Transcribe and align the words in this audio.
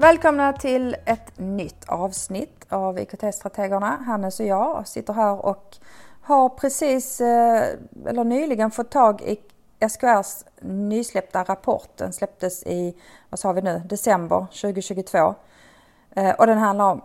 Välkomna 0.00 0.52
till 0.52 0.96
ett 1.04 1.38
nytt 1.38 1.88
avsnitt 1.88 2.66
av 2.68 2.98
IKT-strategerna. 2.98 3.96
Hannes 4.06 4.40
och 4.40 4.46
jag 4.46 4.88
sitter 4.88 5.12
här 5.12 5.46
och 5.46 5.76
har 6.22 6.48
precis, 6.48 7.20
eh, 7.20 7.64
eller 8.06 8.24
nyligen 8.24 8.70
fått 8.70 8.90
tag 8.90 9.20
i 9.20 9.40
SKRs 9.88 10.44
nysläppta 10.60 11.44
rapport. 11.44 11.96
Den 11.96 12.12
släpptes 12.12 12.62
i, 12.62 12.96
vad 13.30 13.38
sa 13.38 13.52
vi 13.52 13.62
nu, 13.62 13.82
december 13.84 14.46
2022. 14.60 15.34
Eh, 16.10 16.30
och 16.30 16.46
den 16.46 16.58
handlar 16.58 16.90
om 16.90 17.02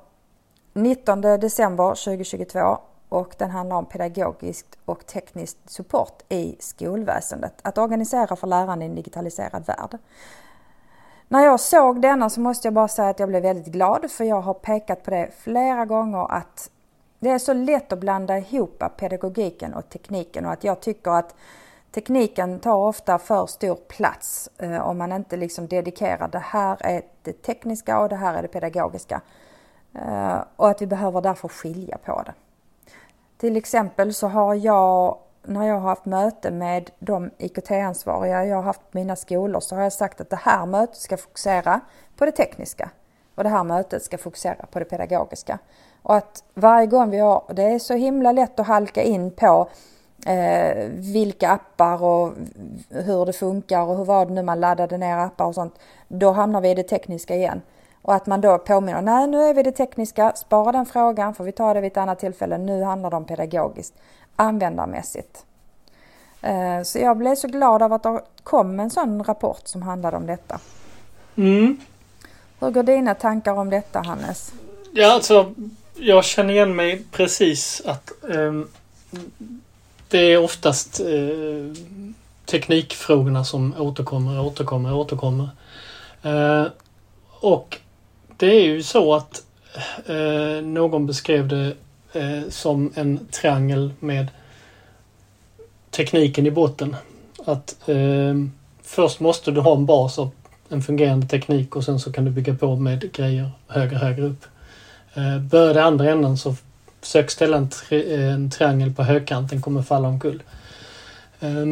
19 0.73 1.21
december 1.21 1.95
2022 2.05 2.77
och 3.09 3.35
den 3.37 3.51
handlar 3.51 3.75
om 3.75 3.85
pedagogiskt 3.85 4.77
och 4.85 5.05
tekniskt 5.05 5.69
support 5.69 6.23
i 6.29 6.55
skolväsendet. 6.59 7.53
Att 7.61 7.77
organisera 7.77 8.35
för 8.35 8.47
lärande 8.47 8.85
i 8.85 8.87
en 8.87 8.95
digitaliserad 8.95 9.65
värld. 9.65 9.97
När 11.35 11.45
jag 11.45 11.59
såg 11.59 12.01
denna 12.01 12.29
så 12.29 12.41
måste 12.41 12.67
jag 12.67 12.73
bara 12.73 12.87
säga 12.87 13.09
att 13.09 13.19
jag 13.19 13.29
blev 13.29 13.41
väldigt 13.41 13.73
glad 13.73 14.11
för 14.11 14.23
jag 14.23 14.41
har 14.41 14.53
pekat 14.53 15.03
på 15.03 15.11
det 15.11 15.29
flera 15.37 15.85
gånger 15.85 16.31
att 16.31 16.71
det 17.19 17.29
är 17.29 17.37
så 17.37 17.53
lätt 17.53 17.93
att 17.93 17.99
blanda 17.99 18.37
ihop 18.37 18.83
pedagogiken 18.97 19.73
och 19.73 19.89
tekniken 19.89 20.45
och 20.45 20.51
att 20.51 20.63
jag 20.63 20.81
tycker 20.81 21.11
att 21.11 21.35
tekniken 21.91 22.59
tar 22.59 22.75
ofta 22.75 23.19
för 23.19 23.45
stor 23.45 23.75
plats 23.75 24.49
eh, 24.57 24.87
om 24.89 24.97
man 24.97 25.11
inte 25.11 25.37
liksom 25.37 25.67
dedikerar 25.67 26.27
det 26.27 26.39
här 26.39 26.77
är 26.79 27.01
det 27.21 27.41
tekniska 27.41 27.99
och 27.99 28.09
det 28.09 28.15
här 28.15 28.33
är 28.33 28.41
det 28.41 28.47
pedagogiska. 28.47 29.21
Eh, 29.93 30.37
och 30.55 30.69
att 30.69 30.81
vi 30.81 30.87
behöver 30.87 31.21
därför 31.21 31.47
skilja 31.47 31.97
på 31.97 32.23
det. 32.25 32.33
Till 33.37 33.57
exempel 33.57 34.13
så 34.13 34.27
har 34.27 34.55
jag 34.55 35.17
när 35.47 35.67
jag 35.67 35.75
har 35.75 35.89
haft 35.89 36.05
möte 36.05 36.51
med 36.51 36.89
de 36.99 37.31
IKT-ansvariga 37.37 38.45
jag 38.45 38.55
har 38.55 38.63
haft 38.63 38.91
på 38.91 38.97
mina 38.97 39.15
skolor 39.15 39.59
så 39.59 39.75
har 39.75 39.83
jag 39.83 39.93
sagt 39.93 40.21
att 40.21 40.29
det 40.29 40.39
här 40.41 40.65
mötet 40.65 40.97
ska 40.97 41.17
fokusera 41.17 41.79
på 42.17 42.25
det 42.25 42.31
tekniska 42.31 42.89
och 43.35 43.43
det 43.43 43.49
här 43.49 43.63
mötet 43.63 44.03
ska 44.03 44.17
fokusera 44.17 44.65
på 44.71 44.79
det 44.79 44.85
pedagogiska. 44.85 45.59
Och 46.01 46.15
att 46.15 46.43
varje 46.53 46.87
gång 46.87 47.09
vi 47.09 47.19
har, 47.19 47.43
det 47.53 47.63
är 47.63 47.79
så 47.79 47.93
himla 47.93 48.31
lätt 48.31 48.59
att 48.59 48.67
halka 48.67 49.03
in 49.03 49.31
på 49.31 49.69
eh, 50.25 50.89
vilka 50.89 51.49
appar 51.49 52.03
och 52.03 52.33
hur 52.89 53.25
det 53.25 53.33
funkar 53.33 53.81
och 53.81 53.97
hur 53.97 54.05
var 54.05 54.25
det 54.25 54.33
nu 54.33 54.43
man 54.43 54.59
laddade 54.59 54.97
ner 54.97 55.17
appar 55.17 55.45
och 55.45 55.55
sånt. 55.55 55.79
Då 56.07 56.31
hamnar 56.31 56.61
vi 56.61 56.69
i 56.69 56.75
det 56.75 56.83
tekniska 56.83 57.35
igen. 57.35 57.61
Och 58.01 58.13
att 58.13 58.25
man 58.25 58.41
då 58.41 58.57
påminner, 58.57 59.01
nej 59.01 59.27
nu 59.27 59.43
är 59.43 59.53
vi 59.53 59.63
det 59.63 59.71
tekniska, 59.71 60.33
spara 60.35 60.71
den 60.71 60.85
frågan 60.85 61.33
får 61.33 61.43
vi 61.43 61.51
ta 61.51 61.73
det 61.73 61.81
vid 61.81 61.91
ett 61.91 61.97
annat 61.97 62.19
tillfälle, 62.19 62.57
nu 62.57 62.83
handlar 62.83 63.09
det 63.09 63.15
om 63.15 63.25
pedagogiskt 63.25 63.93
användarmässigt. 64.35 65.45
Eh, 66.41 66.83
så 66.83 66.99
jag 66.99 67.17
blev 67.17 67.35
så 67.35 67.47
glad 67.47 67.83
av 67.83 67.93
att 67.93 68.03
det 68.03 68.21
kom 68.43 68.79
en 68.79 68.89
sån 68.89 69.23
rapport 69.23 69.61
som 69.65 69.81
handlade 69.81 70.17
om 70.17 70.25
detta. 70.25 70.59
Mm. 71.35 71.77
Hur 72.59 72.71
går 72.71 72.83
dina 72.83 73.15
tankar 73.15 73.53
om 73.53 73.69
detta 73.69 73.99
Hannes? 73.99 74.53
Ja, 74.93 75.13
alltså 75.13 75.53
jag 75.95 76.25
känner 76.25 76.53
igen 76.53 76.75
mig 76.75 77.03
precis 77.11 77.81
att 77.85 78.11
um, 78.21 78.67
det 80.09 80.17
är 80.17 80.37
oftast 80.37 81.01
uh, 81.05 81.73
teknikfrågorna 82.45 83.45
som 83.45 83.75
återkommer, 83.77 84.41
återkommer, 84.41 84.93
återkommer. 84.93 85.49
Uh, 86.25 86.67
och 87.29 87.77
det 88.37 88.47
är 88.47 88.63
ju 88.63 88.83
så 88.83 89.13
att 89.13 89.43
uh, 90.09 90.61
någon 90.61 91.05
beskrev 91.05 91.47
det 91.47 91.73
eh, 92.15 92.49
som 92.49 92.91
en 92.95 93.19
triangel 93.31 93.93
med 93.99 94.27
tekniken 95.91 96.45
i 96.45 96.51
botten. 96.51 96.95
Att 97.45 97.89
eh, 97.89 98.35
först 98.83 99.19
måste 99.19 99.51
du 99.51 99.61
ha 99.61 99.75
en 99.75 99.85
bas 99.85 100.19
av 100.19 100.31
en 100.69 100.81
fungerande 100.81 101.27
teknik 101.27 101.75
och 101.75 101.83
sen 101.83 101.99
så 101.99 102.11
kan 102.11 102.25
du 102.25 102.31
bygga 102.31 102.55
på 102.55 102.75
med 102.75 103.13
grejer 103.13 103.51
högre, 103.67 103.97
högre 103.97 104.25
upp. 104.25 104.45
Eh, 105.13 105.39
börjar 105.39 105.73
det 105.73 105.83
andra 105.83 106.11
änden 106.11 106.37
så 106.37 106.55
försök 107.01 107.31
ställa 107.31 107.57
en, 107.57 107.69
tri 107.69 108.13
eh, 108.13 108.33
en 108.33 108.51
triangel 108.51 108.93
på 108.93 109.03
högkanten 109.03 109.61
kommer 109.61 109.81
falla 109.81 110.07
omkull. 110.07 110.43
Eh, 111.39 111.65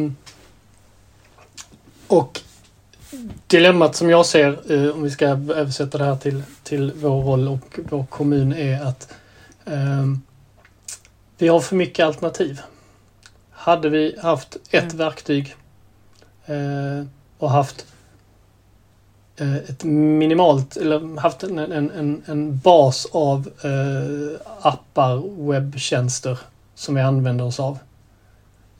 och 2.06 2.40
dilemmat 3.46 3.96
som 3.96 4.10
jag 4.10 4.26
ser, 4.26 4.72
eh, 4.72 4.94
om 4.94 5.02
vi 5.02 5.10
ska 5.10 5.26
översätta 5.26 5.98
det 5.98 6.04
här 6.04 6.16
till, 6.16 6.42
till 6.62 6.92
vår 6.96 7.22
roll 7.22 7.48
och 7.48 7.78
vår 7.90 8.04
kommun, 8.04 8.52
är 8.52 8.82
att 8.82 9.12
eh, 9.64 10.04
vi 11.44 11.48
har 11.48 11.60
för 11.60 11.76
mycket 11.76 12.06
alternativ. 12.06 12.60
Hade 13.50 13.88
vi 13.88 14.18
haft 14.22 14.56
ett 14.70 14.84
mm. 14.84 14.96
verktyg 14.96 15.54
eh, 16.46 17.06
och 17.38 17.50
haft 17.50 17.86
eh, 19.36 19.56
ett 19.56 19.84
minimalt, 19.84 20.76
eller 20.76 21.20
haft 21.20 21.42
en, 21.42 21.58
en, 21.58 21.90
en, 21.90 22.22
en 22.26 22.58
bas 22.58 23.06
av 23.12 23.48
eh, 23.62 24.40
appar, 24.60 25.46
webbtjänster 25.48 26.38
som 26.74 26.94
vi 26.94 27.00
använder 27.00 27.44
oss 27.44 27.60
av. 27.60 27.78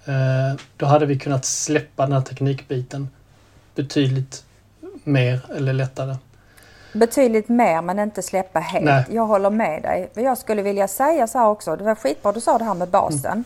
Eh, 0.04 0.60
då 0.76 0.86
hade 0.86 1.06
vi 1.06 1.18
kunnat 1.18 1.44
släppa 1.44 2.02
den 2.02 2.12
här 2.12 2.20
teknikbiten 2.20 3.08
betydligt 3.74 4.44
mer 5.04 5.40
eller 5.56 5.72
lättare 5.72 6.16
betydligt 6.94 7.48
mer 7.48 7.82
men 7.82 7.98
inte 7.98 8.22
släppa 8.22 8.60
helt. 8.60 8.84
Nej. 8.84 9.04
Jag 9.10 9.26
håller 9.26 9.50
med 9.50 9.82
dig. 9.82 10.10
Jag 10.14 10.38
skulle 10.38 10.62
vilja 10.62 10.88
säga 10.88 11.26
så 11.26 11.38
här 11.38 11.48
också, 11.48 11.76
det 11.76 11.84
var 11.84 11.94
skitbra 11.94 12.32
du 12.32 12.40
sa 12.40 12.58
det 12.58 12.64
här 12.64 12.74
med 12.74 12.88
basen. 12.88 13.44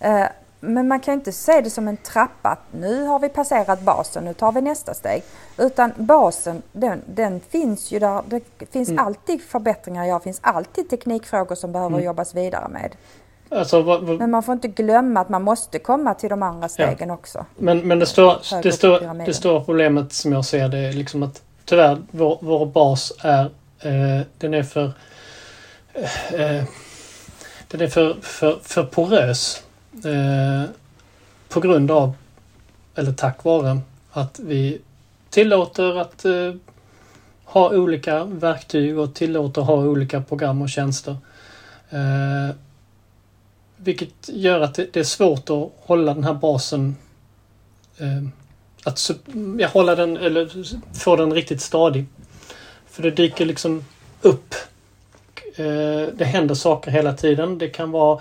Mm. 0.00 0.28
Men 0.64 0.88
man 0.88 1.00
kan 1.00 1.14
inte 1.14 1.32
se 1.32 1.60
det 1.60 1.70
som 1.70 1.88
en 1.88 1.96
trappa, 1.96 2.58
nu 2.70 3.04
har 3.04 3.18
vi 3.18 3.28
passerat 3.28 3.80
basen, 3.80 4.24
nu 4.24 4.34
tar 4.34 4.52
vi 4.52 4.60
nästa 4.60 4.94
steg. 4.94 5.22
Utan 5.58 5.92
basen, 5.96 6.62
den, 6.72 7.02
den 7.06 7.40
finns 7.40 7.92
ju 7.92 7.98
där, 7.98 8.22
det 8.26 8.42
finns 8.70 8.88
mm. 8.88 9.06
alltid 9.06 9.42
förbättringar 9.42 10.14
det 10.14 10.20
finns 10.24 10.40
alltid 10.42 10.90
teknikfrågor 10.90 11.54
som 11.54 11.72
behöver 11.72 11.94
mm. 11.94 12.06
jobbas 12.06 12.34
vidare 12.34 12.68
med. 12.68 12.96
Alltså, 13.48 13.82
vad, 13.82 14.02
vad... 14.02 14.18
Men 14.18 14.30
man 14.30 14.42
får 14.42 14.52
inte 14.52 14.68
glömma 14.68 15.20
att 15.20 15.28
man 15.28 15.42
måste 15.42 15.78
komma 15.78 16.14
till 16.14 16.30
de 16.30 16.42
andra 16.42 16.68
stegen 16.68 17.08
ja. 17.08 17.14
också. 17.14 17.46
Men, 17.56 17.78
men 17.78 17.98
det, 17.98 18.06
står, 18.06 18.62
det, 18.62 18.72
står, 18.72 19.24
det 19.26 19.34
stora 19.34 19.60
problemet 19.60 20.12
som 20.12 20.32
jag 20.32 20.44
ser 20.44 20.68
det 20.68 20.78
är 20.78 20.92
liksom 20.92 21.22
att 21.22 21.42
tyvärr, 21.64 22.02
vår, 22.10 22.38
vår 22.40 22.66
bas 22.66 23.12
är, 23.20 23.44
eh, 23.80 24.20
den 24.38 24.54
är 24.54 24.62
för 24.62 24.92
eh, 26.36 26.64
den 27.68 27.80
är 27.80 27.88
för, 27.88 28.16
för, 28.20 28.58
för 28.62 28.84
porös. 28.84 29.62
Eh, 30.04 30.70
på 31.48 31.60
grund 31.60 31.90
av, 31.90 32.14
eller 32.94 33.12
tack 33.12 33.44
vare, 33.44 33.80
att 34.12 34.38
vi 34.38 34.80
tillåter 35.30 36.00
att 36.00 36.24
eh, 36.24 36.54
ha 37.44 37.70
olika 37.70 38.24
verktyg 38.24 38.98
och 38.98 39.14
tillåter 39.14 39.62
ha 39.62 39.74
olika 39.74 40.22
program 40.22 40.62
och 40.62 40.70
tjänster. 40.70 41.16
Eh, 41.90 42.54
vilket 43.76 44.28
gör 44.28 44.60
att 44.60 44.74
det, 44.74 44.88
det, 44.92 45.00
är 45.00 45.04
svårt 45.04 45.50
att 45.50 45.72
hålla 45.86 46.14
den 46.14 46.24
här 46.24 46.34
basen 46.34 46.96
eh, 47.98 48.22
att 48.84 49.10
ja, 49.58 49.68
hålla 49.68 49.94
den, 49.94 50.16
eller 50.16 50.50
få 50.98 51.16
den 51.16 51.34
riktigt 51.34 51.60
stadig. 51.60 52.06
För 52.90 53.02
det 53.02 53.10
dyker 53.10 53.44
liksom 53.46 53.84
upp. 54.20 54.54
Eh, 55.56 56.14
det 56.14 56.24
händer 56.24 56.54
saker 56.54 56.90
hela 56.90 57.12
tiden. 57.12 57.58
Det 57.58 57.68
kan 57.68 57.90
vara 57.90 58.20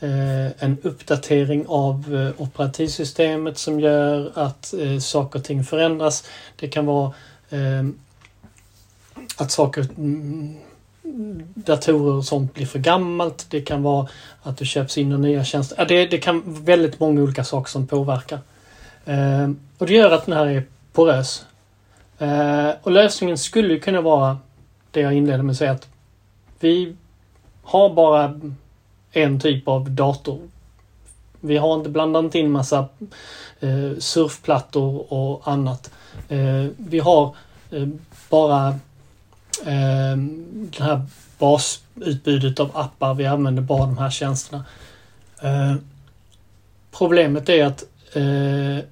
eh, 0.00 0.64
en 0.64 0.78
uppdatering 0.82 1.64
av 1.68 2.14
eh, 2.14 2.42
operativsystemet 2.42 3.58
som 3.58 3.80
gör 3.80 4.32
att 4.34 4.74
saker 5.00 5.38
och 5.38 5.44
ting 5.44 5.64
förändras. 5.64 6.24
Det 6.56 6.68
kan 6.68 6.86
vara 6.86 7.12
ehm, 7.50 7.98
att 9.36 9.50
saker 9.50 9.86
mm, 9.96 10.56
datorer 11.54 12.12
och 12.12 12.24
sånt 12.24 12.54
blir 12.54 12.66
för 12.66 12.78
gammalt. 12.78 13.46
Det 13.50 13.60
kan 13.60 13.82
vara 13.82 14.08
att 14.42 14.56
det 14.56 14.64
köps 14.64 14.98
in 14.98 15.08
nya 15.08 15.44
tjänster. 15.44 15.86
Det, 15.86 16.06
det 16.06 16.18
kan 16.18 16.42
vara 16.44 16.62
väldigt 16.64 17.00
många 17.00 17.22
olika 17.22 17.44
saker 17.44 17.70
som 17.70 17.86
påverkar. 17.86 18.38
Eh, 19.04 19.50
och 19.78 19.86
det 19.86 19.94
gör 19.94 20.10
att 20.10 20.26
den 20.26 20.36
här 20.36 20.46
är 20.46 20.64
porös. 20.92 21.46
Eh, 22.18 22.70
och 22.82 22.92
lösningen 22.92 23.38
skulle 23.38 23.78
kunna 23.78 24.00
vara 24.00 24.38
det 24.90 25.00
jag 25.00 25.14
inledde 25.14 25.42
med 25.42 25.52
att 25.52 25.58
säga 25.58 25.72
att 25.72 25.88
vi 26.60 26.96
har 27.62 27.94
bara 27.94 28.40
en 29.12 29.40
typ 29.40 29.68
av 29.68 29.90
dator. 29.90 30.40
Vi 31.40 31.56
har 31.56 31.74
inte 31.74 31.90
blandat 31.90 32.34
in 32.34 32.50
massa 32.50 32.88
eh, 33.60 33.98
surfplattor 33.98 35.12
och 35.12 35.48
annat. 35.48 35.90
Eh, 36.28 36.66
vi 36.76 36.98
har 36.98 37.36
eh, 37.70 37.88
bara 38.30 38.68
eh, 39.66 40.16
det 40.54 40.82
här 40.82 41.02
basutbudet 41.38 42.60
av 42.60 42.70
appar. 42.74 43.14
Vi 43.14 43.26
använder 43.26 43.62
bara 43.62 43.86
de 43.86 43.98
här 43.98 44.10
tjänsterna. 44.10 44.64
Eh, 45.42 45.74
problemet 46.98 47.48
är 47.48 47.64
att 47.64 47.84
eh, 48.12 48.84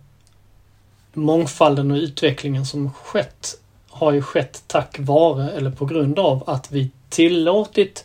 mångfalden 1.12 1.90
och 1.90 1.96
utvecklingen 1.96 2.66
som 2.66 2.92
skett 2.92 3.58
har 3.90 4.12
ju 4.12 4.22
skett 4.22 4.64
tack 4.66 4.96
vare 4.98 5.50
eller 5.50 5.70
på 5.70 5.86
grund 5.86 6.18
av 6.18 6.50
att 6.50 6.72
vi 6.72 6.90
tillåtit 7.08 8.04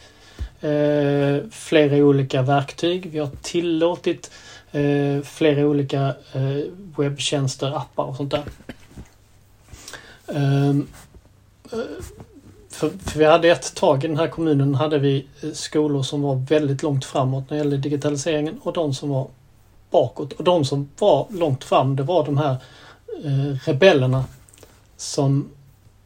eh, 0.62 1.38
flera 1.51 1.95
olika 1.95 2.42
verktyg. 2.42 3.09
Vi 3.12 3.19
har 3.19 3.30
tillåtit 3.42 4.31
eh, 4.71 5.21
flera 5.24 5.65
olika 5.68 6.15
eh, 6.33 6.63
webbtjänster, 6.98 7.77
appar 7.77 8.04
och 8.04 8.15
sånt 8.15 8.31
där. 8.31 8.44
Ehm, 10.27 10.88
eh, 11.71 11.80
för, 12.69 12.89
för 12.89 13.19
vi 13.19 13.25
hade 13.25 13.50
ett 13.50 13.75
tag 13.75 14.04
i 14.04 14.07
den 14.07 14.18
här 14.18 14.27
kommunen 14.27 14.75
hade 14.75 15.00
vi 15.00 15.27
eh, 15.42 15.51
skolor 15.51 16.04
som 16.04 16.21
var 16.21 16.36
väldigt 16.36 16.83
långt 16.83 17.06
framåt 17.06 17.50
när 17.50 17.57
det 17.57 17.63
gällde 17.63 17.77
digitaliseringen 17.77 18.59
och 18.63 18.74
de 18.74 18.94
som 18.94 19.09
var 19.09 19.27
bakåt. 19.92 20.33
Och 20.33 20.44
de 20.44 20.65
som 20.65 20.89
var 21.00 21.27
långt 21.30 21.63
fram 21.63 21.95
det 21.95 22.04
var 22.04 22.25
de 22.25 22.38
här 22.38 22.51
eh, 22.51 22.57
Eh, 23.25 23.56
rebellerna 23.66 24.24
som 24.98 25.50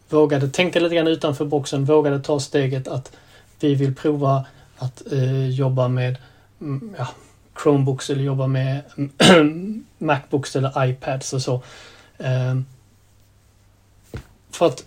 vågade 0.10 0.50
tänka 0.50 0.80
lite 0.80 0.96
grann 0.96 1.08
utanför 1.08 1.46
boxen, 1.46 1.86
vågade 1.86 2.20
ta 2.20 2.40
steget 2.40 2.88
att 2.88 3.12
vi 3.60 3.76
vill 3.76 3.96
prova 3.96 4.46
att 4.78 5.12
eh, 5.12 5.50
jobba 5.50 5.88
med 5.88 6.18
mm, 6.62 6.96
ja, 6.98 7.08
Chromebooks 7.64 8.10
eller 8.10 8.24
jobba 8.24 8.48
med 8.48 8.82
Macbooks 9.98 10.56
eller 10.56 10.86
iPads 10.86 11.34
och 11.34 11.42
så. 11.42 11.56
Eh, 12.18 12.60
för 14.52 14.66
att 14.66 14.86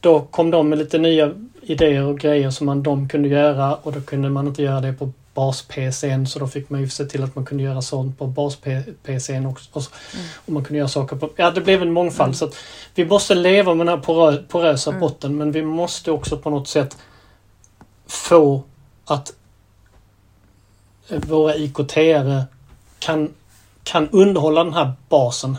då 0.00 0.20
kom 0.20 0.50
de 0.50 0.68
med 0.68 0.78
lite 0.78 0.98
nya 0.98 1.32
idéer 1.62 2.04
och 2.04 2.18
grejer 2.18 2.50
som 2.50 2.66
man, 2.66 2.82
de 2.82 3.08
kunde 3.08 3.28
göra 3.28 3.74
och 3.74 3.92
då 3.92 4.00
kunde 4.00 4.28
man 4.28 4.46
inte 4.46 4.62
göra 4.62 4.80
det 4.80 4.92
på 4.92 5.12
bas-PCn 5.34 6.26
så 6.26 6.38
då 6.38 6.46
fick 6.46 6.70
man 6.70 6.80
ju 6.80 6.88
se 6.88 7.04
till 7.04 7.24
att 7.24 7.34
man 7.34 7.44
kunde 7.44 7.64
göra 7.64 7.82
sånt 7.82 8.18
på 8.18 8.26
bas-PCn 8.26 9.46
också. 9.46 9.70
Och, 9.72 9.82
mm. 10.14 10.26
och 10.46 10.52
man 10.52 10.64
kunde 10.64 10.78
göra 10.78 10.88
saker 10.88 11.16
på... 11.16 11.30
Ja, 11.36 11.50
det 11.50 11.60
blev 11.60 11.82
en 11.82 11.92
mångfald. 11.92 12.28
Mm. 12.28 12.34
Så 12.34 12.44
att 12.44 12.56
vi 12.94 13.04
måste 13.04 13.34
leva 13.34 13.74
med 13.74 13.86
den 13.86 13.96
här 13.96 14.04
porö, 14.04 14.36
porösa 14.48 14.90
mm. 14.90 15.00
botten 15.00 15.36
men 15.36 15.52
vi 15.52 15.62
måste 15.62 16.10
också 16.10 16.38
på 16.38 16.50
något 16.50 16.68
sätt 16.68 16.96
få 18.06 18.62
att 19.04 19.32
våra 21.08 21.54
IKT-are 21.54 22.42
kan, 22.98 23.34
kan 23.82 24.08
underhålla 24.08 24.64
den 24.64 24.74
här 24.74 24.92
basen. 25.08 25.56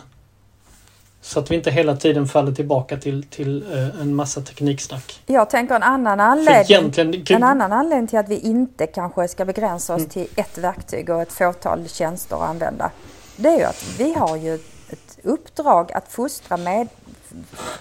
Så 1.25 1.39
att 1.39 1.51
vi 1.51 1.55
inte 1.55 1.71
hela 1.71 1.95
tiden 1.95 2.27
faller 2.27 2.51
tillbaka 2.51 2.97
till, 2.97 3.23
till 3.23 3.63
uh, 3.63 4.01
en 4.01 4.15
massa 4.15 4.41
tekniksnack. 4.41 5.21
Jag 5.25 5.49
tänker 5.49 5.75
en 5.75 5.83
annan 5.83 6.19
anledning, 6.19 7.23
en 7.29 7.43
annan 7.43 7.73
anledning 7.73 8.07
till 8.07 8.19
att 8.19 8.29
vi 8.29 8.39
inte 8.39 8.87
kanske 8.87 9.27
ska 9.27 9.45
begränsa 9.45 9.93
oss 9.93 9.99
mm. 9.99 10.09
till 10.09 10.27
ett 10.35 10.57
verktyg 10.57 11.09
och 11.09 11.21
ett 11.21 11.31
fåtal 11.31 11.87
tjänster 11.87 12.35
att 12.35 12.49
använda. 12.49 12.91
Det 13.37 13.49
är 13.49 13.57
ju 13.57 13.63
att 13.63 13.85
vi 13.99 14.13
har 14.13 14.37
ju 14.37 14.55
ett 14.89 15.19
uppdrag 15.23 15.91
att 15.91 16.11
fostra 16.11 16.57
med 16.57 16.87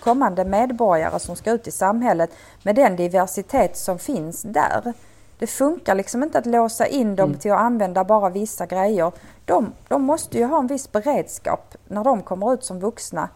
kommande 0.00 0.44
medborgare 0.44 1.20
som 1.20 1.36
ska 1.36 1.50
ut 1.50 1.66
i 1.66 1.70
samhället 1.70 2.30
med 2.62 2.74
den 2.74 2.96
diversitet 2.96 3.76
som 3.76 3.98
finns 3.98 4.42
där. 4.42 4.92
Det 5.38 5.46
funkar 5.46 5.94
liksom 5.94 6.22
inte 6.22 6.38
att 6.38 6.46
låsa 6.46 6.86
in 6.86 7.16
dem 7.16 7.28
mm. 7.28 7.40
till 7.40 7.52
att 7.52 7.58
använda 7.58 8.04
bara 8.04 8.30
vissa 8.30 8.66
grejer. 8.66 9.12
De, 9.44 9.72
de 9.88 10.02
måste 10.02 10.38
ju 10.38 10.44
ha 10.44 10.58
en 10.58 10.66
viss 10.66 10.92
beredskap 10.92 11.74
när 11.88 12.04
de 12.04 12.22
kommer 12.22 12.54
ut 12.54 12.64
som 12.64 12.80
vuxna. 12.80 13.28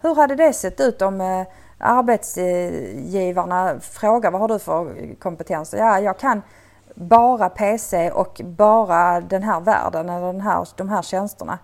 Hur 0.00 0.14
hade 0.14 0.34
det 0.34 0.52
sett 0.52 0.80
ut 0.80 1.02
om 1.02 1.20
eh, 1.20 1.46
arbetsgivarna 1.78 3.80
frågar 3.80 4.30
vad 4.30 4.40
har 4.40 4.48
du 4.48 4.58
för 4.58 5.14
kompetenser? 5.14 5.78
Ja, 5.78 6.00
jag 6.00 6.18
kan 6.18 6.42
bara 6.94 7.48
PC 7.48 8.10
och 8.10 8.40
bara 8.44 9.20
den 9.20 9.42
här 9.42 9.60
världen 9.60 10.08
eller 10.08 10.26
den 10.26 10.40
här, 10.40 10.68
de 10.76 10.88
här 10.88 11.02
tjänsterna. 11.02 11.58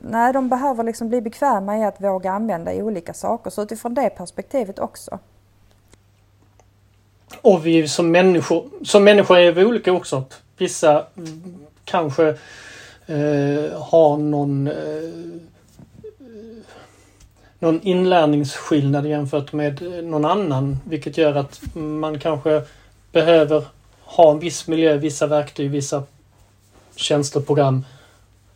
Nej, 0.00 0.32
de 0.32 0.48
behöver 0.48 0.84
liksom 0.84 1.08
bli 1.08 1.20
bekväma 1.20 1.78
i 1.78 1.84
att 1.84 2.00
våga 2.00 2.32
använda 2.32 2.72
olika 2.72 3.14
saker. 3.14 3.50
Så 3.50 3.62
utifrån 3.62 3.94
det 3.94 4.10
perspektivet 4.10 4.78
också. 4.78 5.18
Och 7.40 7.66
vi 7.66 7.88
som 7.88 8.10
människor, 8.10 8.64
som 8.84 9.04
människor 9.04 9.38
är 9.38 9.52
vi 9.52 9.64
olika 9.64 9.92
också. 9.92 10.24
Vissa 10.56 11.06
kanske 11.84 12.28
eh, 13.06 13.80
har 13.82 14.16
någon 14.16 14.66
eh, 14.66 14.74
någon 17.60 17.80
inlärningsskillnad 17.82 19.06
jämfört 19.06 19.52
med 19.52 19.82
någon 20.04 20.24
annan. 20.24 20.78
Vilket 20.84 21.18
gör 21.18 21.34
att 21.34 21.60
man 21.74 22.18
kanske 22.18 22.62
behöver 23.12 23.64
ha 24.00 24.30
en 24.30 24.38
viss 24.38 24.68
miljö, 24.68 24.96
vissa 24.96 25.26
verktyg, 25.26 25.70
vissa 25.70 26.02
tjänster, 26.96 27.40
program 27.40 27.84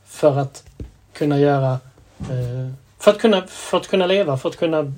för 0.06 0.38
att 0.38 0.64
kunna 1.12 1.38
göra 1.38 1.72
eh, 2.20 2.70
för 2.98 3.10
att 3.10 3.18
kunna, 3.18 3.42
för 3.46 3.76
att 3.76 3.88
kunna 3.88 4.06
leva, 4.06 4.36
för 4.36 4.48
att 4.48 4.56
kunna 4.56 4.92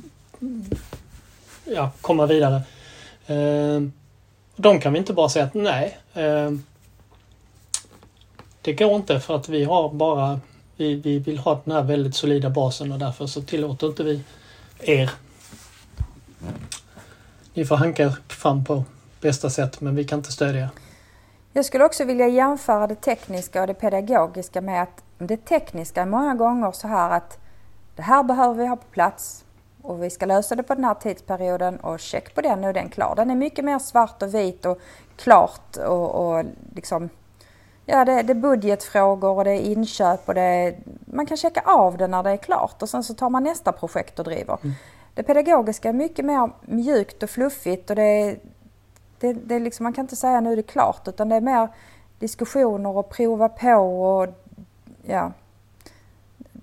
ja, 1.64 1.90
komma 2.00 2.26
vidare. 2.26 2.62
Eh, 3.26 3.82
de 4.56 4.80
kan 4.80 4.92
vi 4.92 4.98
inte 4.98 5.12
bara 5.12 5.28
säga 5.28 5.44
att 5.44 5.54
nej. 5.54 5.98
Eh, 6.14 6.50
det 8.62 8.72
går 8.72 8.96
inte 8.96 9.20
för 9.20 9.36
att 9.36 9.48
vi 9.48 9.64
har 9.64 9.92
bara 9.92 10.40
vi, 10.76 10.94
vi 10.94 11.18
vill 11.18 11.38
ha 11.38 11.60
den 11.64 11.74
här 11.74 11.82
väldigt 11.82 12.14
solida 12.14 12.50
basen 12.50 12.92
och 12.92 12.98
därför 12.98 13.26
så 13.26 13.42
tillåter 13.42 13.86
inte 13.86 14.02
vi 14.02 14.20
er. 14.80 15.10
Ni 17.54 17.64
får 17.64 17.76
hanka 17.76 18.02
er 18.02 18.16
fram 18.28 18.64
på 18.64 18.84
bästa 19.20 19.50
sätt 19.50 19.80
men 19.80 19.96
vi 19.96 20.04
kan 20.04 20.18
inte 20.18 20.32
stödja 20.32 20.70
Jag 21.52 21.64
skulle 21.64 21.84
också 21.84 22.04
vilja 22.04 22.28
jämföra 22.28 22.86
det 22.86 22.94
tekniska 22.94 23.60
och 23.60 23.66
det 23.66 23.74
pedagogiska 23.74 24.60
med 24.60 24.82
att 24.82 25.02
det 25.18 25.36
tekniska 25.36 26.02
är 26.02 26.06
många 26.06 26.34
gånger 26.34 26.72
så 26.72 26.88
här 26.88 27.10
att 27.10 27.38
det 27.96 28.02
här 28.02 28.22
behöver 28.22 28.54
vi 28.54 28.66
ha 28.66 28.76
på 28.76 28.86
plats 28.90 29.44
och 29.86 30.02
vi 30.02 30.10
ska 30.10 30.26
lösa 30.26 30.54
det 30.54 30.62
på 30.62 30.74
den 30.74 30.84
här 30.84 30.94
tidsperioden 30.94 31.76
och 31.80 32.00
check 32.00 32.34
på 32.34 32.40
den, 32.40 32.60
nu 32.60 32.68
är 32.68 32.72
den 32.72 32.88
klar. 32.88 33.14
Den 33.16 33.30
är 33.30 33.34
mycket 33.34 33.64
mer 33.64 33.78
svart 33.78 34.22
och 34.22 34.34
vit 34.34 34.66
och 34.66 34.78
klart 35.16 35.76
och, 35.76 36.14
och 36.14 36.44
liksom 36.74 37.08
Ja, 37.88 38.04
det, 38.04 38.22
det, 38.22 38.32
är 38.32 38.34
budgetfrågor 38.34 39.30
och 39.30 39.44
det 39.44 39.50
är 39.50 39.60
inköp 39.60 40.28
och 40.28 40.34
det 40.34 40.40
är, 40.40 40.76
man 41.04 41.26
kan 41.26 41.36
checka 41.36 41.62
av 41.64 41.96
det 41.96 42.06
när 42.06 42.22
det 42.22 42.30
är 42.30 42.36
klart 42.36 42.82
och 42.82 42.88
sen 42.88 43.04
så 43.04 43.14
tar 43.14 43.30
man 43.30 43.42
nästa 43.42 43.72
projekt 43.72 44.18
och 44.18 44.24
driver. 44.24 44.58
Mm. 44.62 44.74
Det 45.14 45.22
pedagogiska 45.22 45.88
är 45.88 45.92
mycket 45.92 46.24
mer 46.24 46.50
mjukt 46.60 47.22
och 47.22 47.30
fluffigt 47.30 47.90
och 47.90 47.96
det 47.96 48.02
är, 48.02 48.38
det, 49.20 49.32
det 49.32 49.54
är 49.54 49.60
liksom, 49.60 49.84
man 49.84 49.92
kan 49.92 50.04
inte 50.04 50.16
säga 50.16 50.40
nu 50.40 50.52
är 50.52 50.56
det 50.56 50.62
klart 50.62 51.08
utan 51.08 51.28
det 51.28 51.36
är 51.36 51.40
mer 51.40 51.68
diskussioner 52.18 52.96
och 52.96 53.10
prova 53.10 53.48
på 53.48 53.76
och 53.76 54.28
ja. 55.02 55.32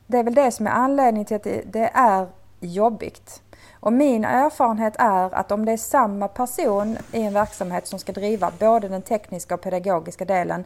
Det 0.08 0.18
är 0.18 0.24
väl 0.24 0.36
det 0.36 0.52
som 0.52 0.68
är 0.68 0.72
anledningen 0.72 1.25
till 1.25 1.36
att 1.36 1.44
det, 1.44 1.62
det 1.66 1.92
är 1.94 2.28
jobbigt. 2.68 3.42
Och 3.80 3.94
min 3.94 4.25
erfarenhet 4.25 4.95
är 5.00 5.36
att 5.36 5.51
om 5.51 5.65
det 5.65 5.71
är 5.71 5.77
samma 5.77 6.27
person 6.27 6.98
i 7.12 7.21
en 7.21 7.33
verksamhet 7.33 7.88
som 7.88 8.00
ska 8.00 8.12
driva 8.12 8.51
både 8.60 8.88
den 8.88 9.01
tekniska 9.01 9.55
och 9.55 9.62
pedagogiska 9.62 10.25
delen 10.25 10.63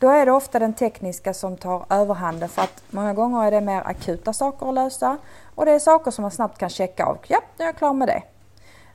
då 0.00 0.08
är 0.08 0.26
det 0.26 0.32
ofta 0.32 0.58
den 0.58 0.74
tekniska 0.74 1.34
som 1.34 1.56
tar 1.56 1.84
överhanden 1.90 2.48
för 2.48 2.62
att 2.62 2.82
många 2.90 3.14
gånger 3.14 3.44
är 3.44 3.50
det 3.50 3.60
mer 3.60 3.82
akuta 3.86 4.32
saker 4.32 4.68
att 4.68 4.74
lösa 4.74 5.18
och 5.54 5.64
det 5.64 5.72
är 5.72 5.78
saker 5.78 6.10
som 6.10 6.22
man 6.22 6.30
snabbt 6.30 6.58
kan 6.58 6.68
checka 6.68 7.04
av. 7.04 7.18
Ja, 7.26 7.40
nu 7.56 7.64
är 7.64 7.68
jag 7.68 7.76
klar 7.76 7.92
med 7.92 8.08
det. 8.08 8.22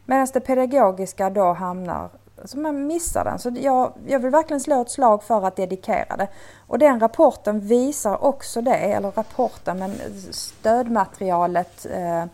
Medan 0.05 0.27
det 0.33 0.39
pedagogiska 0.39 1.29
då 1.29 1.53
hamnar, 1.53 2.09
så 2.47 2.57
man 2.57 2.87
missar 2.87 3.23
den. 3.23 3.39
Så 3.39 3.51
jag, 3.55 3.93
jag 4.05 4.19
vill 4.19 4.31
verkligen 4.31 4.61
slå 4.61 4.81
ett 4.81 4.91
slag 4.91 5.23
för 5.23 5.47
att 5.47 5.55
dedikera 5.55 6.17
det. 6.17 6.27
Och 6.67 6.79
den 6.79 6.99
rapporten 6.99 7.59
visar 7.59 8.23
också 8.23 8.61
det, 8.61 8.75
eller 8.75 9.11
rapporten, 9.11 9.79
men 9.79 9.91
stödmaterialet 10.31 11.85
eh, 11.85 12.25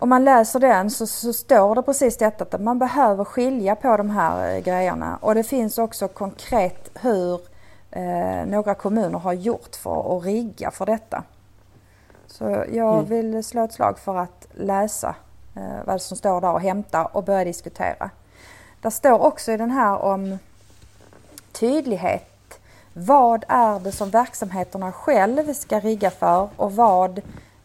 om 0.00 0.08
man 0.08 0.24
läser 0.24 0.60
den 0.60 0.90
så, 0.90 1.06
så, 1.06 1.32
står 1.32 1.74
det 1.74 1.82
precis 1.82 2.16
detta 2.16 2.44
att 2.44 2.60
man 2.60 2.78
behöver 2.78 3.24
skilja 3.24 3.76
på 3.76 3.96
de 3.96 4.10
här 4.10 4.54
eh, 4.54 4.62
grejerna 4.62 5.18
och 5.20 5.34
det 5.34 5.42
finns 5.42 5.78
också 5.78 6.08
konkret 6.08 6.90
hur 6.94 7.40
eh, 7.90 8.46
några 8.46 8.74
kommuner 8.74 9.18
har 9.18 9.32
gjort 9.32 9.76
för 9.76 10.16
att 10.16 10.24
rigga 10.24 10.70
för 10.70 10.86
detta. 10.86 11.22
Så 12.26 12.64
jag 12.72 12.94
mm. 12.94 13.04
vill 13.04 13.44
slå 13.44 13.64
ett 13.64 13.72
slag 13.72 13.98
för 13.98 14.16
att 14.16 14.46
läsa 14.52 15.14
eh, 15.56 15.84
vad 15.84 16.02
som 16.02 16.16
står 16.16 16.40
där 16.40 16.52
och 16.52 16.60
hämta 16.60 17.04
och 17.04 17.24
börja 17.24 17.44
diskutera. 17.44 18.10
Det 18.80 18.90
står 18.90 19.18
också 19.18 19.52
i 19.52 19.56
den 19.56 19.70
här 19.70 19.98
om 19.98 20.38
tydlighet. 21.52 22.60
Vad 22.92 23.44
är 23.48 23.80
det 23.80 23.92
som 23.92 24.10
verksamheterna 24.10 24.92
själv 24.92 25.52
ska 25.54 25.80
rigga 25.80 26.10
för 26.10 26.48
och 26.56 26.76
vad 26.76 27.20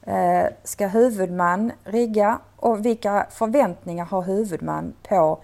Eh, 0.08 0.48
ska 0.64 0.88
huvudman 0.88 1.72
rigga 1.84 2.40
och 2.56 2.86
vilka 2.86 3.28
förväntningar 3.32 4.06
har 4.06 4.22
huvudman 4.22 4.94
på 5.04 5.40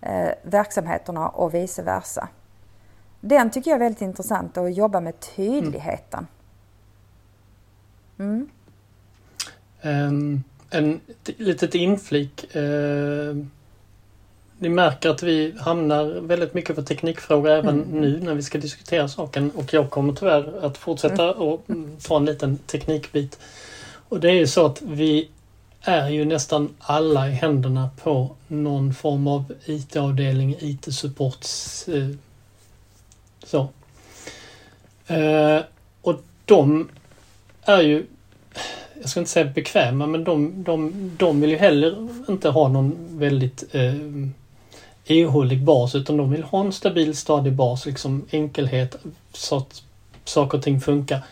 eh, 0.00 0.30
verksamheterna 0.42 1.28
och 1.28 1.54
vice 1.54 1.82
versa. 1.82 2.28
Den 3.20 3.50
tycker 3.50 3.70
jag 3.70 3.76
är 3.76 3.84
väldigt 3.84 4.02
intressant 4.02 4.56
att 4.56 4.74
jobba 4.74 5.00
med 5.00 5.20
tydligheten. 5.20 6.26
Mm. 8.18 8.48
mm. 9.82 10.42
En, 10.70 10.90
en 10.90 11.00
litet 11.24 11.74
inflik. 11.74 12.54
Eh 12.54 13.36
ni 14.58 14.68
märker 14.68 15.10
att 15.10 15.22
vi 15.22 15.54
hamnar 15.58 16.04
väldigt 16.04 16.54
mycket 16.54 16.76
på 16.76 16.82
teknikfrågor 16.82 17.50
även 17.50 17.82
mm. 17.82 18.00
nu 18.00 18.20
när 18.20 18.34
vi 18.34 18.42
ska 18.42 18.58
diskutera 18.58 19.08
saken 19.08 19.50
och 19.50 19.74
jag 19.74 19.90
kommer 19.90 20.12
tyvärr 20.12 20.64
att 20.66 20.78
fortsätta 20.78 21.22
mm. 21.22 21.42
och 21.42 21.64
ta 22.02 22.16
en 22.16 22.24
liten 22.24 22.58
teknikbit. 22.58 23.38
Och 24.08 24.20
det 24.20 24.30
är 24.30 24.34
ju 24.34 24.46
så 24.46 24.66
att 24.66 24.82
vi 24.82 25.28
är 25.80 26.08
ju 26.08 26.24
nästan 26.24 26.74
alla 26.78 27.28
i 27.28 27.32
händerna 27.32 27.90
på 28.02 28.30
någon 28.48 28.94
form 28.94 29.26
av 29.26 29.52
IT-avdelning, 29.64 30.56
IT-support. 30.60 31.46
Eh, 31.88 32.08
så. 33.44 33.68
Eh, 35.06 35.60
och 36.02 36.20
de 36.44 36.88
är 37.62 37.82
ju 37.82 38.06
jag 39.00 39.10
ska 39.10 39.20
inte 39.20 39.32
säga 39.32 39.44
bekväma, 39.44 40.06
men 40.06 40.24
de, 40.24 40.64
de, 40.64 40.92
de 41.18 41.40
vill 41.40 41.50
ju 41.50 41.56
heller 41.56 42.08
inte 42.28 42.48
ha 42.48 42.68
någon 42.68 42.96
väldigt 43.18 43.64
eh, 43.74 43.94
ihålig 45.14 45.64
bas 45.64 45.94
utan 45.94 46.16
de 46.16 46.30
vill 46.30 46.42
ha 46.42 46.60
en 46.60 46.72
stabil 46.72 47.16
stadig 47.16 47.52
bas, 47.52 47.86
liksom 47.86 48.26
enkelhet, 48.30 48.96
så 49.32 49.56
att 49.56 49.82
saker 50.24 50.58
och 50.58 50.64
ting 50.64 50.80
funkar. 50.80 51.24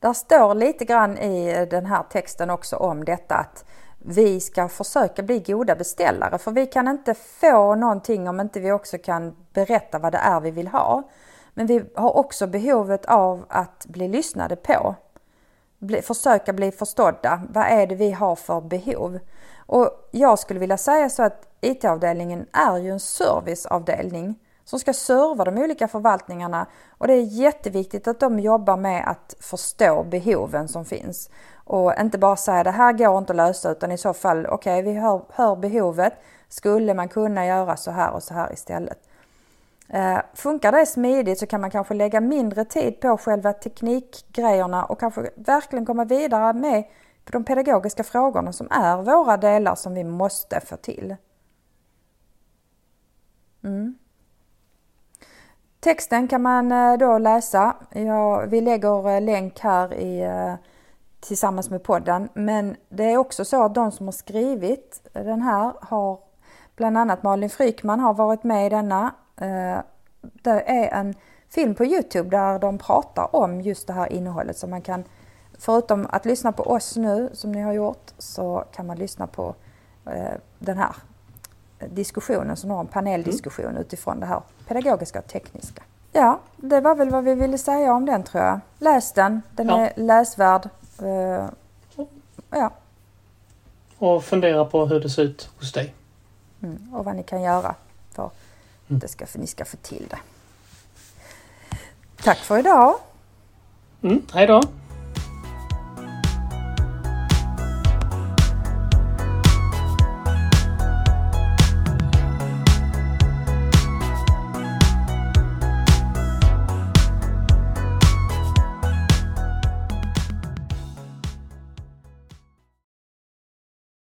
Där 0.00 0.12
står 0.12 0.54
lite 0.54 0.84
grann 0.84 1.18
i 1.18 1.66
den 1.70 1.86
här 1.86 2.02
texten 2.02 2.50
också 2.50 2.76
om 2.76 3.04
detta 3.04 3.34
att 3.34 3.64
vi 3.98 4.40
ska 4.40 4.68
försöka 4.68 5.22
bli 5.22 5.38
goda 5.38 5.76
beställare 5.76 6.38
för 6.38 6.50
vi 6.50 6.66
kan 6.66 6.88
inte 6.88 7.14
få 7.14 7.74
någonting 7.74 8.28
om 8.28 8.40
inte 8.40 8.60
vi 8.60 8.72
också 8.72 8.98
kan 8.98 9.36
berätta 9.52 9.98
vad 9.98 10.12
det 10.12 10.18
är 10.18 10.40
vi 10.40 10.50
vill 10.50 10.68
ha. 10.68 11.02
Men 11.54 11.66
vi 11.66 11.82
har 11.94 12.16
också 12.16 12.46
behovet 12.46 13.06
av 13.06 13.44
att 13.48 13.86
bli 13.86 14.08
lyssnade 14.08 14.56
på. 14.56 14.94
Bli, 15.78 16.02
försöka 16.02 16.52
bli 16.52 16.70
förstådda. 16.70 17.42
Vad 17.48 17.64
är 17.64 17.86
det 17.86 17.94
vi 17.94 18.10
har 18.10 18.36
för 18.36 18.60
behov? 18.60 19.18
Och 19.70 20.08
jag 20.10 20.38
skulle 20.38 20.60
vilja 20.60 20.76
säga 20.76 21.10
så 21.10 21.22
att 21.22 21.48
IT-avdelningen 21.60 22.46
är 22.52 22.78
ju 22.78 22.90
en 22.90 23.00
serviceavdelning 23.00 24.38
som 24.64 24.78
ska 24.78 24.92
serva 24.92 25.44
de 25.44 25.58
olika 25.58 25.88
förvaltningarna 25.88 26.66
och 26.98 27.06
det 27.06 27.14
är 27.14 27.22
jätteviktigt 27.22 28.08
att 28.08 28.20
de 28.20 28.40
jobbar 28.40 28.76
med 28.76 29.08
att 29.08 29.34
förstå 29.40 30.02
behoven 30.02 30.68
som 30.68 30.84
finns 30.84 31.30
och 31.54 31.92
inte 32.00 32.18
bara 32.18 32.36
säga 32.36 32.64
det 32.64 32.70
här 32.70 32.92
går 32.92 33.18
inte 33.18 33.32
att 33.32 33.36
lösa 33.36 33.70
utan 33.70 33.92
i 33.92 33.98
så 33.98 34.12
fall 34.12 34.46
okej 34.46 34.80
okay, 34.80 34.92
vi 34.92 34.98
hör, 34.98 35.22
hör 35.28 35.56
behovet. 35.56 36.12
Skulle 36.48 36.94
man 36.94 37.08
kunna 37.08 37.46
göra 37.46 37.76
så 37.76 37.90
här 37.90 38.10
och 38.12 38.22
så 38.22 38.34
här 38.34 38.52
istället? 38.52 38.98
Eh, 39.88 40.18
funkar 40.34 40.72
det 40.72 40.86
smidigt 40.86 41.38
så 41.38 41.46
kan 41.46 41.60
man 41.60 41.70
kanske 41.70 41.94
lägga 41.94 42.20
mindre 42.20 42.64
tid 42.64 43.00
på 43.00 43.16
själva 43.16 43.52
teknikgrejerna 43.52 44.84
och 44.84 45.00
kanske 45.00 45.30
verkligen 45.34 45.86
komma 45.86 46.04
vidare 46.04 46.52
med 46.52 46.84
de 47.32 47.44
pedagogiska 47.44 48.04
frågorna 48.04 48.52
som 48.52 48.68
är 48.70 49.02
våra 49.02 49.36
delar 49.36 49.74
som 49.74 49.94
vi 49.94 50.04
måste 50.04 50.60
få 50.60 50.76
till. 50.76 51.16
Mm. 53.64 53.98
Texten 55.80 56.28
kan 56.28 56.42
man 56.42 56.72
eh, 56.72 56.98
då 56.98 57.18
läsa. 57.18 57.76
Ja, 57.90 58.44
vi 58.46 58.60
lägger 58.60 59.08
eh, 59.08 59.20
länk 59.20 59.60
här 59.60 59.94
i, 59.94 60.20
eh, 60.20 60.54
tillsammans 61.20 61.70
med 61.70 61.82
podden. 61.82 62.28
Men 62.34 62.76
det 62.88 63.04
är 63.04 63.16
också 63.16 63.44
så 63.44 63.64
att 63.64 63.74
de 63.74 63.92
som 63.92 64.06
har 64.06 64.12
skrivit 64.12 65.08
den 65.12 65.42
här 65.42 65.72
har 65.80 66.18
bland 66.76 66.98
annat 66.98 67.22
Malin 67.22 67.50
Frykman 67.50 68.00
har 68.00 68.14
varit 68.14 68.44
med 68.44 68.66
i 68.66 68.68
denna. 68.68 69.14
Det 70.20 70.70
är 70.70 70.88
en 70.88 71.14
film 71.48 71.74
på 71.74 71.84
Youtube 71.84 72.30
där 72.30 72.58
de 72.58 72.78
pratar 72.78 73.36
om 73.36 73.60
just 73.60 73.86
det 73.86 73.92
här 73.92 74.12
innehållet 74.12 74.56
så 74.58 74.66
man 74.66 74.82
kan 74.82 75.04
förutom 75.60 76.06
att 76.10 76.24
lyssna 76.24 76.52
på 76.52 76.62
oss 76.62 76.96
nu 76.96 77.30
som 77.32 77.52
ni 77.52 77.60
har 77.60 77.72
gjort 77.72 78.10
så 78.18 78.64
kan 78.72 78.86
man 78.86 78.96
lyssna 78.96 79.26
på 79.26 79.54
den 80.58 80.78
här 80.78 80.94
diskussionen 81.88 82.56
som 82.56 82.70
har 82.70 82.80
en 82.80 82.86
paneldiskussion 82.86 83.66
mm. 83.66 83.80
utifrån 83.80 84.20
det 84.20 84.26
här 84.26 84.42
pedagogiska 84.68 85.18
och 85.18 85.26
tekniska. 85.26 85.82
Ja, 86.12 86.40
det 86.56 86.80
var 86.80 86.94
väl 86.94 87.10
vad 87.10 87.24
vi 87.24 87.34
ville 87.34 87.58
säga 87.58 87.94
om 87.94 88.06
den 88.06 88.22
tror 88.22 88.44
jag. 88.44 88.60
Läs 88.78 89.12
den, 89.12 89.42
den 89.50 89.68
ja. 89.68 89.80
är 89.80 89.92
läsvärd. 89.96 90.68
Uh, 91.02 91.48
ja. 92.50 92.70
Och 93.98 94.24
fundera 94.24 94.64
på 94.64 94.86
hur 94.86 95.00
det 95.00 95.10
ser 95.10 95.22
ut 95.22 95.50
hos 95.58 95.72
dig. 95.72 95.94
Mm, 96.62 96.94
och 96.94 97.04
vad 97.04 97.16
ni 97.16 97.22
kan 97.22 97.42
göra 97.42 97.74
för 98.12 98.26
att 98.26 98.32
mm. 98.90 99.08
ska, 99.08 99.26
för 99.26 99.38
ni 99.38 99.46
ska 99.46 99.64
få 99.64 99.76
till 99.76 100.06
det. 100.10 100.18
Tack 102.22 102.38
för 102.38 102.58
idag. 102.58 102.94
Mm, 104.02 104.22
hej 104.32 104.46
då. 104.46 104.60